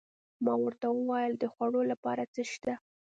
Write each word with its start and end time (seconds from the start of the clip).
ما 0.43 0.53
ورته 0.63 0.87
وویل: 0.91 1.33
د 1.37 1.45
خوړو 1.53 1.81
لپاره 1.91 2.23
څه 2.33 2.41
شته؟ 2.51 2.73